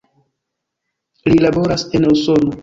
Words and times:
Li 1.33 1.37
laboras 1.47 1.85
en 2.01 2.09
Usono. 2.15 2.59